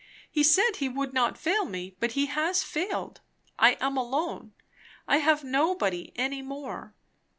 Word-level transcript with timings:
He 0.31 0.41
said 0.41 0.77
he 0.77 0.89
would 0.89 1.13
not 1.13 1.37
fail 1.37 1.63
me, 1.63 1.95
but 1.99 2.13
he 2.13 2.25
has 2.25 2.63
failed. 2.63 3.21
I 3.59 3.77
am 3.79 3.97
alone; 3.97 4.53
I 5.07 5.17
have 5.17 5.43
nobody 5.43 6.11
any 6.15 6.41
more. 6.41 6.95